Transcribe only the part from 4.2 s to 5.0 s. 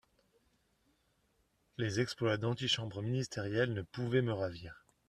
me ravir.